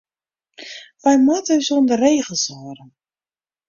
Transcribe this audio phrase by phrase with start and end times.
[1.03, 2.85] Wy moatte ús oan de regels hâlde.